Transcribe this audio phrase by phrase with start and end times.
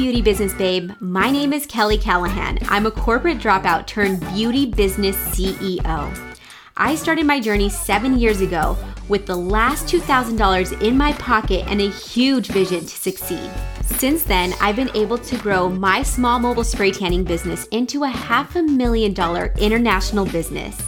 [0.00, 0.92] beauty business babe.
[0.98, 2.58] My name is Kelly Callahan.
[2.68, 6.34] I'm a corporate dropout turned beauty business CEO.
[6.74, 8.78] I started my journey seven years ago
[9.10, 13.50] with the last $2,000 in my pocket and a huge vision to succeed.
[13.84, 18.08] Since then, I've been able to grow my small mobile spray tanning business into a
[18.08, 20.80] half a million dollar international business.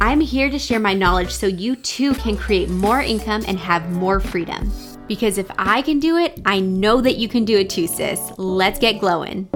[0.00, 3.92] I'm here to share my knowledge so you too can create more income and have
[3.92, 4.72] more freedom.
[5.08, 8.32] Because if I can do it, I know that you can do it too, sis.
[8.38, 9.48] Let's get glowing.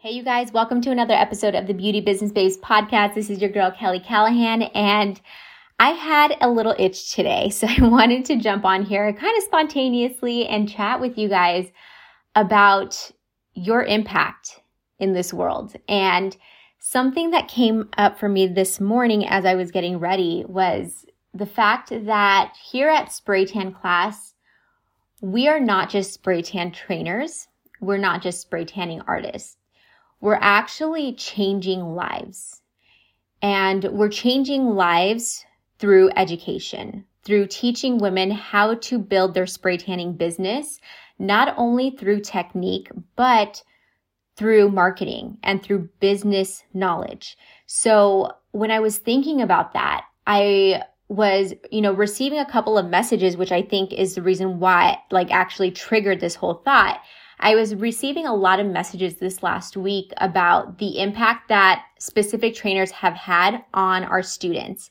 [0.00, 3.14] Hey, you guys, welcome to another episode of the Beauty Business Babes podcast.
[3.14, 5.20] This is your girl, Kelly Callahan, and
[5.78, 9.44] I had a little itch today, so I wanted to jump on here kind of
[9.44, 11.70] spontaneously and chat with you guys
[12.34, 13.10] about
[13.52, 14.60] your impact
[14.98, 15.74] in this world.
[15.88, 16.34] And
[16.78, 21.46] something that came up for me this morning as I was getting ready was the
[21.46, 24.34] fact that here at Spray Tan class,
[25.20, 27.48] we are not just spray tan trainers.
[27.80, 29.56] We're not just spray tanning artists.
[30.20, 32.62] We're actually changing lives.
[33.42, 35.44] And we're changing lives
[35.78, 40.80] through education, through teaching women how to build their spray tanning business,
[41.18, 43.62] not only through technique, but
[44.38, 47.36] through marketing and through business knowledge.
[47.66, 52.86] So when I was thinking about that, I was, you know, receiving a couple of
[52.86, 57.00] messages, which I think is the reason why, like, actually triggered this whole thought.
[57.40, 62.54] I was receiving a lot of messages this last week about the impact that specific
[62.54, 64.90] trainers have had on our students.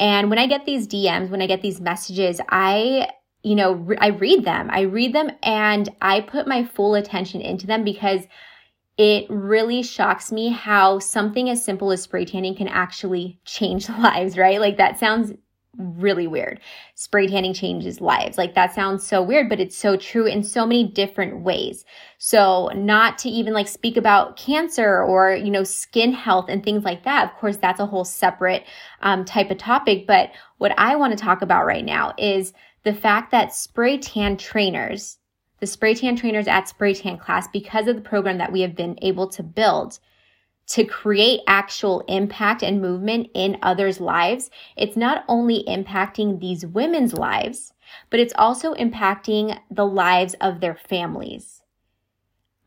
[0.00, 3.10] And when I get these DMs, when I get these messages, I
[3.44, 4.68] you know, re- I read them.
[4.70, 8.22] I read them and I put my full attention into them because
[8.98, 14.36] it really shocks me how something as simple as spray tanning can actually change lives,
[14.36, 14.60] right?
[14.60, 15.32] Like that sounds
[15.76, 16.58] really weird.
[16.96, 18.36] Spray tanning changes lives.
[18.36, 21.84] Like that sounds so weird, but it's so true in so many different ways.
[22.18, 26.82] So not to even like speak about cancer or, you know, skin health and things
[26.82, 27.30] like that.
[27.30, 28.64] Of course, that's a whole separate
[29.02, 30.08] um, type of topic.
[30.08, 34.36] But what I want to talk about right now is the fact that spray tan
[34.36, 35.18] trainers,
[35.60, 38.76] the spray tan trainers at spray tan class, because of the program that we have
[38.76, 39.98] been able to build,
[40.68, 47.14] to create actual impact and movement in others' lives, it's not only impacting these women's
[47.14, 47.72] lives,
[48.10, 51.62] but it's also impacting the lives of their families.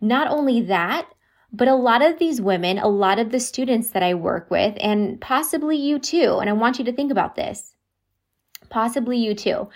[0.02, 1.08] Not only that,
[1.53, 4.75] but a lot of these women, a lot of the students that I work with,
[4.79, 7.75] and possibly you too, and I want you to think about this,
[8.69, 9.69] possibly you too.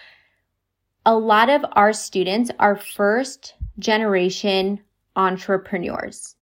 [1.05, 4.81] A lot of our students are first generation
[5.15, 6.35] entrepreneurs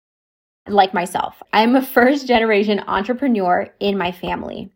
[0.68, 1.42] like myself.
[1.52, 4.70] I'm a first generation entrepreneur in my family.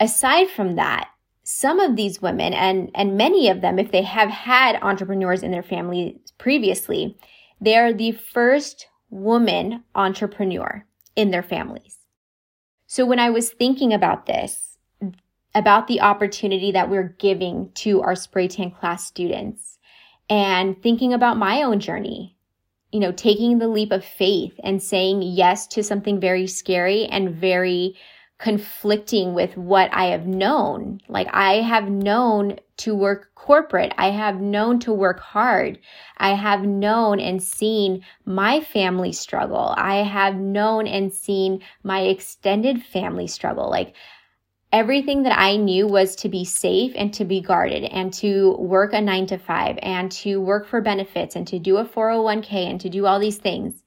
[0.00, 1.10] Aside from that,
[1.44, 5.50] some of these women and, and many of them, if they have had entrepreneurs in
[5.50, 7.16] their family previously,
[7.60, 10.86] they are the first woman entrepreneur
[11.16, 11.98] in their families.
[12.86, 14.71] So when I was thinking about this,
[15.54, 19.78] about the opportunity that we're giving to our spray tan class students
[20.30, 22.36] and thinking about my own journey
[22.92, 27.34] you know, taking the leap of faith and saying yes to something very scary and
[27.34, 27.96] very
[28.38, 31.00] conflicting with what I have known.
[31.08, 33.94] Like I have known to work corporate.
[33.96, 35.78] I have known to work hard.
[36.18, 39.74] I have known and seen my family struggle.
[39.76, 43.70] I have known and seen my extended family struggle.
[43.70, 43.94] Like
[44.72, 48.94] everything that I knew was to be safe and to be guarded and to work
[48.94, 52.80] a nine to five and to work for benefits and to do a 401k and
[52.80, 53.82] to do all these things.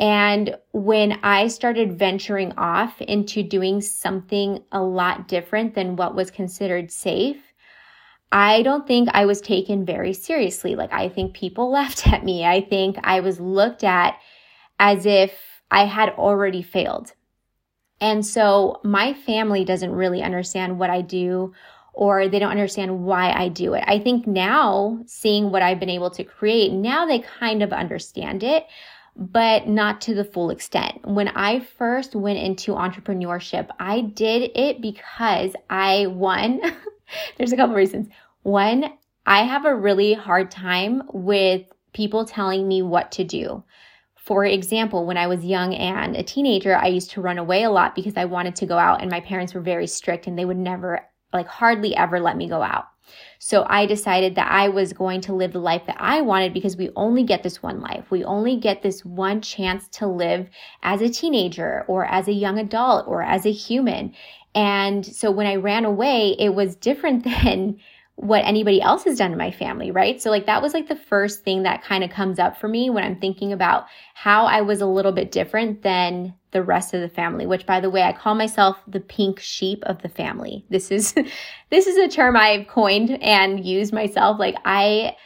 [0.00, 6.30] And when I started venturing off into doing something a lot different than what was
[6.30, 7.36] considered safe,
[8.32, 10.74] I don't think I was taken very seriously.
[10.74, 12.44] Like, I think people laughed at me.
[12.44, 14.18] I think I was looked at
[14.78, 15.32] as if
[15.70, 17.12] I had already failed.
[18.00, 21.52] And so my family doesn't really understand what I do
[21.92, 23.84] or they don't understand why I do it.
[23.86, 28.42] I think now, seeing what I've been able to create, now they kind of understand
[28.42, 28.66] it,
[29.16, 31.04] but not to the full extent.
[31.04, 36.60] When I first went into entrepreneurship, I did it because I, one,
[37.36, 38.08] there's a couple reasons.
[38.42, 38.92] One,
[39.26, 43.62] I have a really hard time with people telling me what to do.
[44.24, 47.70] For example, when I was young and a teenager, I used to run away a
[47.70, 50.44] lot because I wanted to go out and my parents were very strict and they
[50.44, 51.00] would never,
[51.32, 52.86] like hardly ever let me go out.
[53.38, 56.76] So I decided that I was going to live the life that I wanted because
[56.76, 58.10] we only get this one life.
[58.10, 60.48] We only get this one chance to live
[60.82, 64.14] as a teenager or as a young adult or as a human.
[64.54, 67.80] And so when I ran away, it was different than
[68.20, 70.20] what anybody else has done in my family, right?
[70.20, 72.90] So like that was like the first thing that kind of comes up for me
[72.90, 77.00] when I'm thinking about how I was a little bit different than the rest of
[77.00, 80.66] the family, which by the way, I call myself the pink sheep of the family.
[80.68, 81.14] This is
[81.70, 84.38] this is a term I've coined and used myself.
[84.38, 85.16] Like I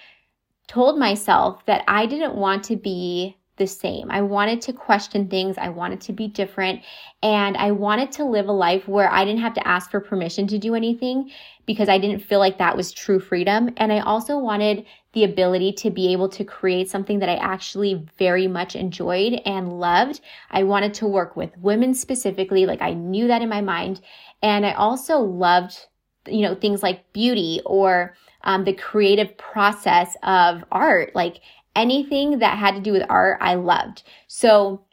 [0.69, 4.10] told myself that I didn't want to be the same.
[4.10, 5.56] I wanted to question things.
[5.58, 6.82] I wanted to be different.
[7.22, 10.46] And I wanted to live a life where I didn't have to ask for permission
[10.48, 11.30] to do anything
[11.66, 13.70] because I didn't feel like that was true freedom.
[13.76, 18.04] And I also wanted the ability to be able to create something that I actually
[18.18, 20.20] very much enjoyed and loved.
[20.50, 22.66] I wanted to work with women specifically.
[22.66, 24.00] Like I knew that in my mind.
[24.42, 25.86] And I also loved,
[26.26, 31.14] you know, things like beauty or um, the creative process of art.
[31.14, 31.40] Like
[31.75, 34.03] anything that had to do with art, I loved.
[34.26, 34.85] So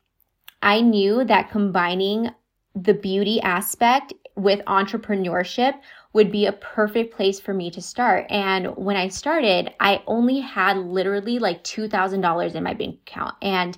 [0.62, 2.31] I knew that combining
[2.75, 5.74] the beauty aspect with entrepreneurship
[6.13, 8.25] would be a perfect place for me to start.
[8.30, 13.36] And when I started, I only had literally like $2,000 in my bank account.
[13.42, 13.78] And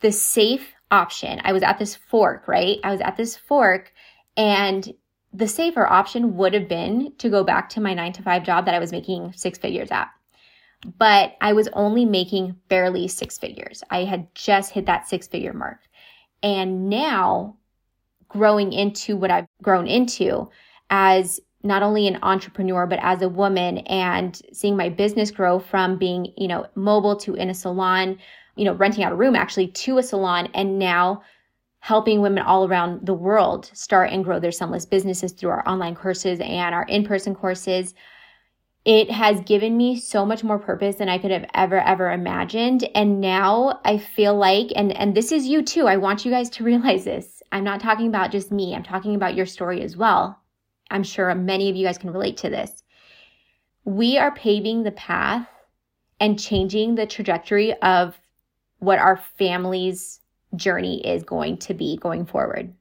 [0.00, 2.78] the safe option, I was at this fork, right?
[2.84, 3.92] I was at this fork
[4.36, 4.92] and
[5.32, 8.64] the safer option would have been to go back to my nine to five job
[8.64, 10.08] that I was making six figures at
[10.98, 13.82] but I was only making barely six figures.
[13.90, 15.80] I had just hit that six figure mark.
[16.42, 17.56] And now
[18.28, 20.48] growing into what I've grown into
[20.90, 25.98] as not only an entrepreneur, but as a woman and seeing my business grow from
[25.98, 28.16] being, you know, mobile to in a salon,
[28.54, 31.22] you know, renting out a room actually to a salon and now
[31.80, 35.94] helping women all around the world start and grow their sunless businesses through our online
[35.94, 37.94] courses and our in-person courses
[38.88, 42.88] it has given me so much more purpose than I could have ever, ever imagined.
[42.94, 45.86] And now I feel like, and, and this is you too.
[45.86, 47.42] I want you guys to realize this.
[47.52, 48.74] I'm not talking about just me.
[48.74, 50.40] I'm talking about your story as well.
[50.90, 52.82] I'm sure many of you guys can relate to this.
[53.84, 55.46] We are paving the path
[56.18, 58.18] and changing the trajectory of
[58.78, 60.20] what our family's
[60.56, 62.72] journey is going to be going forward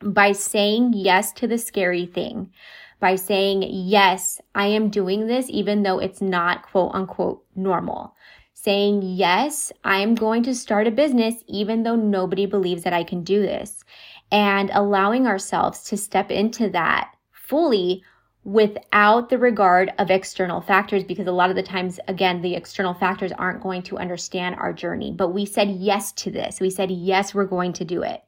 [0.00, 2.52] by saying yes to the scary thing,
[3.00, 8.14] by saying, yes, I am doing this, even though it's not quote unquote normal.
[8.54, 13.22] Saying, yes, I'm going to start a business, even though nobody believes that I can
[13.22, 13.84] do this.
[14.32, 18.02] And allowing ourselves to step into that fully
[18.44, 22.94] without the regard of external factors because a lot of the times again the external
[22.94, 26.90] factors aren't going to understand our journey but we said yes to this we said
[26.90, 28.22] yes we're going to do it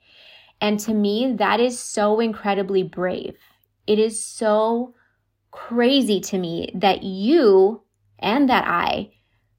[0.60, 3.34] and to me that is so incredibly brave
[3.90, 4.94] it is so
[5.50, 7.82] crazy to me that you
[8.20, 9.10] and that I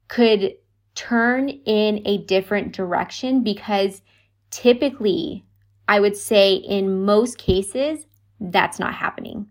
[0.08, 0.54] could
[0.94, 4.00] turn in a different direction because
[4.50, 5.44] typically,
[5.86, 8.06] I would say in most cases,
[8.40, 9.48] that's not happening.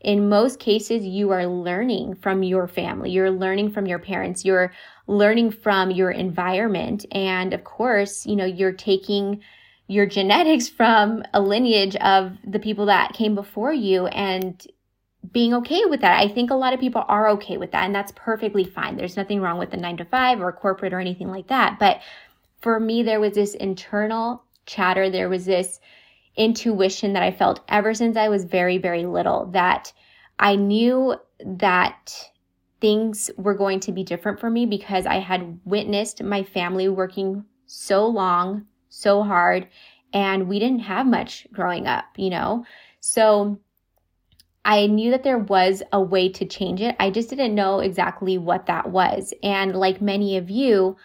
[0.00, 4.72] In most cases, you are learning from your family, you're learning from your parents, you're
[5.06, 7.04] learning from your environment.
[7.12, 9.42] And of course, you know, you're taking
[9.86, 14.66] your genetics from a lineage of the people that came before you and
[15.32, 16.20] being okay with that.
[16.20, 18.96] I think a lot of people are okay with that, and that's perfectly fine.
[18.96, 21.78] There's nothing wrong with the nine to five or corporate or anything like that.
[21.78, 22.00] But
[22.60, 25.80] for me, there was this internal chatter, there was this
[26.36, 29.92] intuition that I felt ever since I was very, very little that
[30.38, 32.30] I knew that
[32.80, 37.44] things were going to be different for me because I had witnessed my family working
[37.66, 39.68] so long so hard
[40.12, 42.64] and we didn't have much growing up, you know?
[43.00, 43.58] So
[44.64, 46.96] I knew that there was a way to change it.
[46.98, 49.34] I just didn't know exactly what that was.
[49.42, 50.96] And like many of you,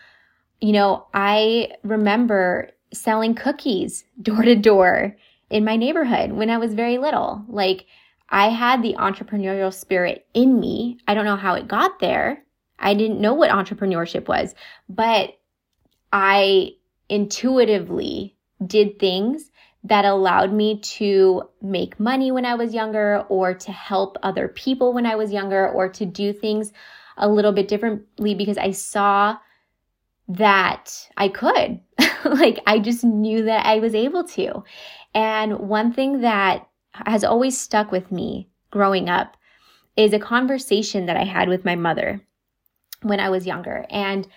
[0.62, 5.18] you know, I remember selling cookies door to door
[5.50, 7.44] in my neighborhood when I was very little.
[7.50, 7.88] Like
[8.30, 11.00] I had the entrepreneurial spirit in me.
[11.08, 12.44] I don't know how it got there.
[12.78, 14.56] I didn't know what entrepreneurship was,
[14.88, 15.32] but
[16.14, 16.76] I
[17.10, 18.36] intuitively
[18.66, 19.52] did things
[19.84, 24.94] that allowed me to make money when I was younger or to help other people
[24.94, 26.74] when I was younger or to do things
[27.18, 29.38] a little bit differently because I saw
[30.28, 31.80] that I could.
[32.26, 34.64] like I just knew that I was able to.
[35.14, 39.38] And one thing that has always stuck with me growing up
[39.96, 42.22] is a conversation that I had with my mother
[43.02, 43.86] when I was younger.
[43.90, 44.28] And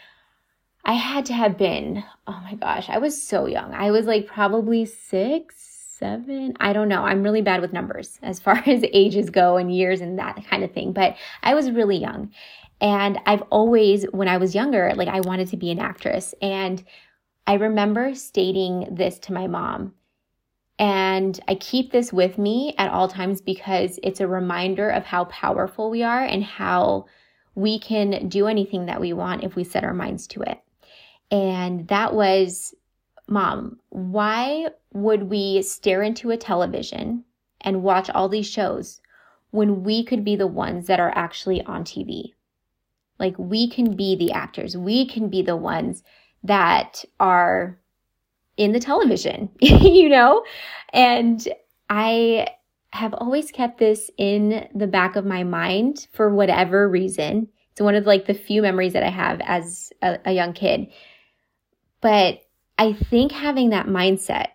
[0.85, 3.73] I had to have been, oh my gosh, I was so young.
[3.75, 5.57] I was like probably six,
[5.99, 6.55] seven.
[6.61, 7.05] I don't know.
[7.05, 10.65] I'm really bad with numbers as far as ages go and years and that kind
[10.65, 10.93] of thing.
[10.93, 12.33] But I was really young.
[12.81, 16.35] And I've always, when I was younger, like I wanted to be an actress.
[16.43, 16.85] And
[17.47, 19.95] I remember stating this to my mom
[20.79, 25.27] And I keep this with me at all times because it's a reminder of how
[25.27, 27.07] powerful we are and how
[27.55, 30.61] we can do anything that we want if we set our minds to it.
[31.33, 32.75] And that was,
[33.27, 37.25] Mom, why would we stare into a television
[37.63, 39.01] and watch all these shows
[39.51, 42.35] when we could be the ones that are actually on TV?
[43.19, 46.05] Like, we can be the actors, we can be the ones
[46.45, 47.79] that are
[48.59, 50.45] in the television, you know?
[50.93, 51.49] And
[51.89, 52.49] I
[52.91, 57.49] have always kept this in the back of my mind for whatever reason.
[57.71, 60.89] It's one of like the few memories that I have as a, a young kid.
[62.03, 62.43] But
[62.77, 64.49] I think having that mindset,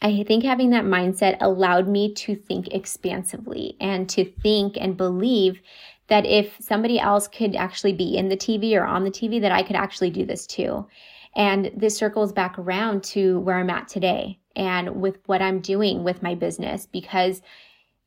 [0.00, 5.60] I think having that mindset allowed me to think expansively and to think and believe
[6.08, 9.52] that if somebody else could actually be in the TV or on the TV, that
[9.52, 10.86] I could actually do this too.
[11.34, 16.04] And this circles back around to where I'm at today and with what I'm doing
[16.04, 17.42] with my business because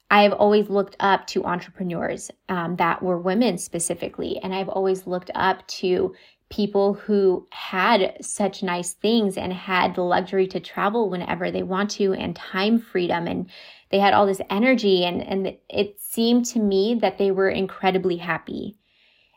[0.10, 4.40] I've always looked up to entrepreneurs um, that were women specifically.
[4.42, 6.16] And I've always looked up to
[6.50, 11.92] people who had such nice things and had the luxury to travel whenever they want
[11.92, 13.28] to and time freedom.
[13.28, 13.50] And
[13.92, 15.04] they had all this energy.
[15.04, 18.78] And, and it seemed to me that they were incredibly happy.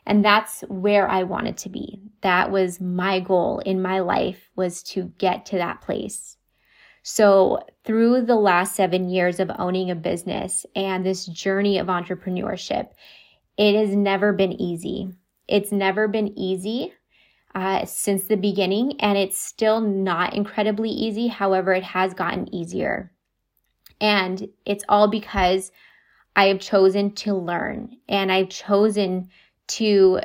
[0.05, 2.01] And that's where I wanted to be.
[2.21, 6.37] That was my goal in my life was to get to that place.
[7.03, 12.89] So through the last seven years of owning a business and this journey of entrepreneurship,
[13.57, 15.09] it has never been easy.
[15.47, 16.93] It's never been easy
[17.53, 21.27] uh, since the beginning, and it's still not incredibly easy.
[21.27, 23.11] However, it has gotten easier.
[23.99, 25.71] And it's all because
[26.35, 29.29] I have chosen to learn and I've chosen
[29.67, 30.21] to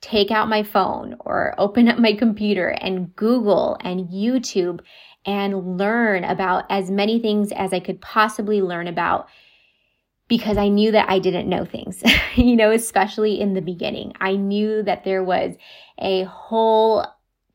[0.00, 4.80] take out my phone or open up my computer and Google and YouTube
[5.26, 9.28] and learn about as many things as I could possibly learn about
[10.28, 12.02] because I knew that I didn't know things,
[12.36, 14.12] you know, especially in the beginning.
[14.20, 15.56] I knew that there was
[15.98, 17.06] a whole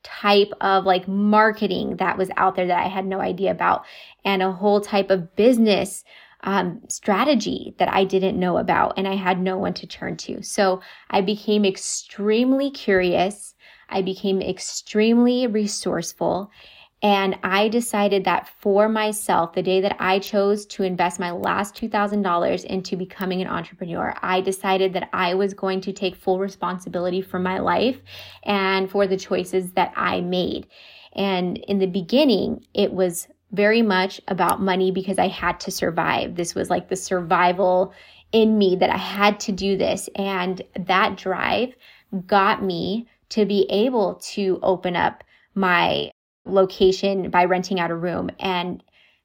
[0.02, 3.86] type of like marketing that was out there that I had no idea about
[4.26, 6.04] and a whole type of business
[6.44, 10.44] um, strategy that I didn't know about and I had no one to turn to.
[10.44, 13.56] So I became extremely curious.
[13.88, 16.52] I became extremely resourceful.
[17.04, 21.76] And I decided that for myself, the day that I chose to invest my last
[21.76, 27.22] $2,000 into becoming an entrepreneur, I decided that I was going to take full responsibility
[27.22, 28.00] for my life
[28.44, 30.68] and for the choices that I made.
[31.12, 36.36] And in the beginning, it was very much about money because I had to survive.
[36.36, 37.94] This was like the survival
[38.32, 40.10] in me that I had to do this.
[40.16, 41.76] And that drive
[42.26, 46.13] got me to be able to open up my
[46.46, 48.84] location by renting out a room and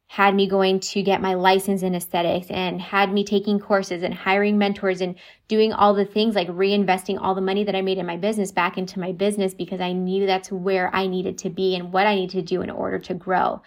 [0.08, 4.14] had me going to get my license in aesthetics and had me taking courses and
[4.14, 5.14] hiring mentors and
[5.48, 8.50] doing all the things like reinvesting all the money that I made in my business
[8.50, 12.06] back into my business because I knew that's where I needed to be and what
[12.06, 13.60] I need to do in order to grow.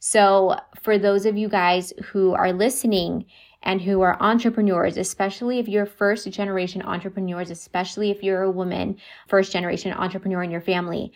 [0.00, 3.24] So, for those of you guys who are listening
[3.62, 8.98] and who are entrepreneurs, especially if you're first generation entrepreneurs, especially if you're a woman,
[9.28, 11.12] first generation entrepreneur in your family,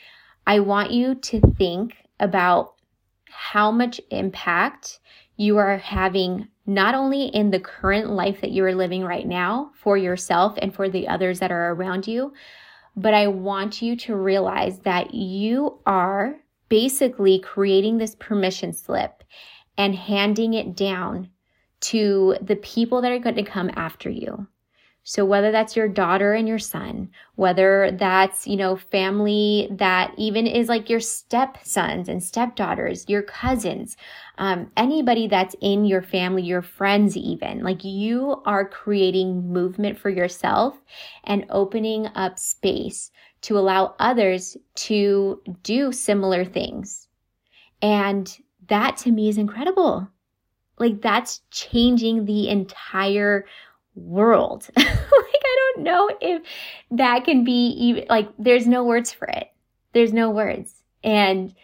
[0.48, 2.76] I want you to think about
[3.28, 4.98] how much impact
[5.36, 9.72] you are having not only in the current life that you are living right now
[9.74, 12.32] for yourself and for the others that are around you,
[12.96, 16.36] but I want you to realize that you are
[16.70, 19.22] basically creating this permission slip
[19.76, 21.28] and handing it down
[21.80, 24.48] to the people that are going to come after you.
[25.08, 30.46] So whether that's your daughter and your son, whether that's, you know, family that even
[30.46, 33.96] is like your stepsons and stepdaughters, your cousins,
[34.36, 40.10] um, anybody that's in your family, your friends, even like you are creating movement for
[40.10, 40.78] yourself
[41.24, 43.10] and opening up space
[43.40, 47.08] to allow others to do similar things.
[47.80, 48.30] And
[48.66, 50.06] that to me is incredible.
[50.78, 53.46] Like that's changing the entire
[53.94, 54.68] world.
[54.76, 56.42] like I don't know if
[56.92, 59.48] that can be even like there's no words for it.
[59.92, 60.82] There's no words.
[61.02, 61.54] And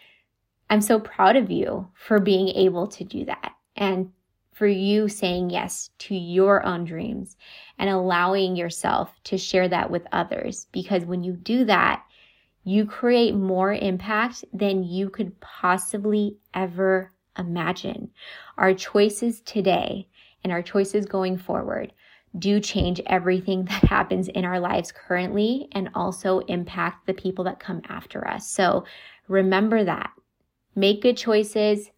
[0.69, 4.11] I'm so proud of you for being able to do that and
[4.53, 7.35] for you saying yes to your own dreams
[7.77, 10.67] and allowing yourself to share that with others.
[10.71, 12.03] Because when you do that,
[12.63, 18.09] you create more impact than you could possibly ever imagine.
[18.57, 20.07] Our choices today
[20.43, 21.91] and our choices going forward
[22.39, 27.59] do change everything that happens in our lives currently and also impact the people that
[27.59, 28.49] come after us.
[28.49, 28.85] So
[29.27, 30.11] remember that.
[30.75, 31.89] Make good choices,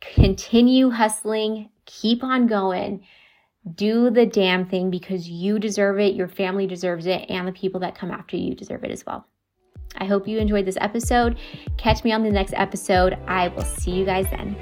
[0.00, 3.04] continue hustling, keep on going.
[3.74, 7.80] Do the damn thing because you deserve it, your family deserves it, and the people
[7.80, 9.26] that come after you deserve it as well.
[9.96, 11.38] I hope you enjoyed this episode.
[11.76, 13.18] Catch me on the next episode.
[13.26, 14.56] I will see you guys then.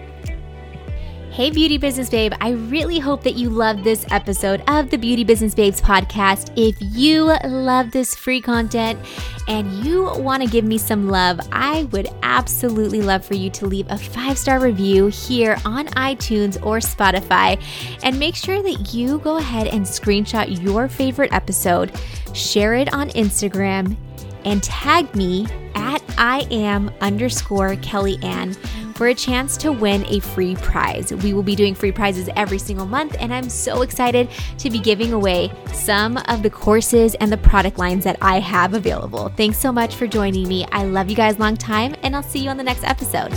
[1.33, 2.33] Hey, Beauty Business Babe.
[2.41, 6.53] I really hope that you loved this episode of the Beauty Business Babes podcast.
[6.57, 8.99] If you love this free content
[9.47, 13.67] and you want to give me some love, I would absolutely love for you to
[13.67, 17.63] leave a five star review here on iTunes or Spotify.
[18.03, 21.93] And make sure that you go ahead and screenshot your favorite episode,
[22.35, 23.97] share it on Instagram,
[24.45, 25.47] and tag me
[25.77, 28.57] at I am underscore Kelly Ann
[29.01, 31.11] for a chance to win a free prize.
[31.11, 34.29] We will be doing free prizes every single month, and I'm so excited
[34.59, 38.75] to be giving away some of the courses and the product lines that I have
[38.75, 39.31] available.
[39.39, 40.67] Thanks so much for joining me.
[40.71, 43.33] I love you guys long time, and I'll see you on the next episode.